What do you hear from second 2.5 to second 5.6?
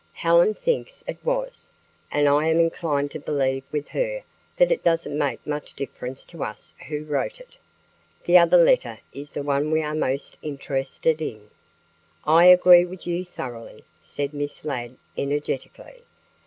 inclined to believe with her that it doesn't make